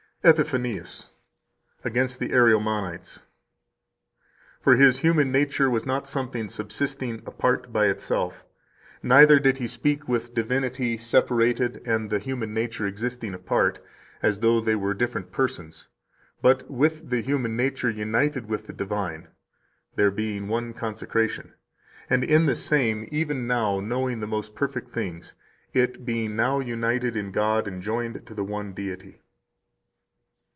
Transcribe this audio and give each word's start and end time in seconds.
130 0.23 0.47
EPIPHANIUS, 0.75 1.09
Against 1.83 2.19
the 2.19 2.29
Ariomanites, 2.29 3.23
p. 4.59 4.61
337 4.61 4.61
(Haeres., 4.61 4.61
69; 4.61 4.61
p. 4.61 4.61
789, 4.61 4.61
ed. 4.61 4.61
Colon.): 4.61 4.61
"For 4.61 4.75
His 4.85 4.99
human 4.99 5.31
nature 5.31 5.69
was 5.71 5.85
not 5.87 6.07
something 6.07 6.49
subsisting 6.49 7.23
apart 7.25 7.73
by 7.73 7.85
itself, 7.87 8.45
neither 9.01 9.39
did 9.39 9.57
He 9.57 9.65
speak 9.67 10.07
with 10.07 10.27
the 10.27 10.43
divinity 10.43 10.95
separated 10.97 11.77
and 11.87 12.11
the 12.11 12.19
human 12.19 12.53
nature 12.53 12.85
existing 12.85 13.33
apart, 13.33 13.79
as 14.21 14.41
though 14.41 14.61
they 14.61 14.75
were 14.75 14.93
different 14.93 15.31
persons, 15.31 15.87
but 16.43 16.69
with 16.69 17.09
the 17.09 17.21
human 17.21 17.57
nature 17.57 17.89
united 17.89 18.47
with 18.47 18.67
the 18.67 18.73
divine 18.73 19.27
(there 19.95 20.11
being 20.11 20.47
one 20.47 20.75
consecration), 20.75 21.53
and 22.11 22.23
in 22.23 22.45
the 22.45 22.53
same 22.55 23.09
even 23.11 23.47
now 23.47 23.79
knowing 23.79 24.19
the 24.19 24.27
most 24.27 24.53
perfect 24.53 24.91
things, 24.91 25.33
it 25.73 26.05
being 26.05 26.35
now 26.35 26.59
united 26.59 27.17
in 27.17 27.31
God 27.31 27.67
and 27.67 27.81
joined 27.81 28.23
to 28.27 28.35
the 28.35 28.43
one 28.43 28.73
Deity." 28.73 29.17